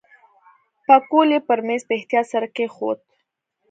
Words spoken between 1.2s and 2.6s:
یې پر میز په احتیاط سره